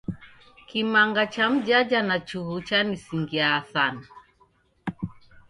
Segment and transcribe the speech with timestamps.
[0.67, 4.07] Kimanga cha mjaja na chughu chanisingiaa sana.